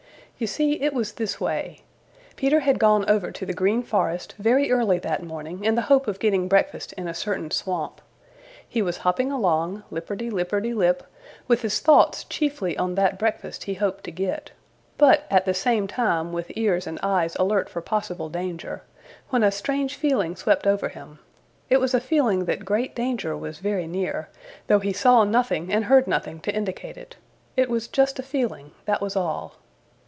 You 0.41 0.47
see 0.47 0.81
it 0.81 0.95
was 0.95 1.11
this 1.13 1.39
way: 1.39 1.83
Peter 2.35 2.61
had 2.61 2.79
gone 2.79 3.07
over 3.07 3.29
to 3.29 3.45
the 3.45 3.53
Green 3.53 3.83
Forest 3.83 4.33
very 4.39 4.71
early 4.71 4.97
that 4.97 5.21
morning 5.21 5.63
in 5.63 5.75
the 5.75 5.83
hope 5.83 6.07
of 6.07 6.17
getting 6.17 6.47
breakfast 6.47 6.93
in 6.93 7.07
a 7.07 7.13
certain 7.13 7.51
swamp. 7.51 8.01
He 8.67 8.81
was 8.81 8.97
hopping 9.05 9.31
along, 9.31 9.83
lipperty 9.91 10.31
lipperty 10.31 10.73
lip, 10.73 11.03
with 11.47 11.61
his 11.61 11.79
thoughts 11.79 12.23
chiefly 12.23 12.75
on 12.75 12.95
that 12.95 13.19
breakfast 13.19 13.65
he 13.65 13.75
hoped 13.75 14.03
to 14.05 14.11
get, 14.11 14.49
but 14.97 15.27
at 15.29 15.45
the 15.45 15.53
same 15.53 15.85
time 15.85 16.33
with 16.33 16.51
ears 16.55 16.87
and 16.87 16.97
eyes 17.03 17.35
alert 17.35 17.69
for 17.69 17.79
possible 17.83 18.27
danger, 18.27 18.81
when 19.29 19.43
a 19.43 19.51
strange 19.51 19.93
feeling 19.95 20.35
swept 20.35 20.65
over 20.65 20.89
him. 20.89 21.19
It 21.69 21.79
was 21.79 21.93
a 21.93 22.01
feeling 22.01 22.45
that 22.45 22.65
great 22.65 22.95
danger 22.95 23.37
was 23.37 23.59
very 23.59 23.85
near, 23.85 24.27
though 24.65 24.79
he 24.79 24.91
saw 24.91 25.23
nothing 25.23 25.71
and 25.71 25.85
heard 25.85 26.07
nothing 26.07 26.39
to 26.39 26.51
indicate 26.51 26.97
it. 26.97 27.15
It 27.55 27.69
was 27.69 27.87
just 27.87 28.17
a 28.17 28.23
feeling, 28.23 28.71
that 28.85 29.01
was 29.01 29.15
all. 29.15 29.57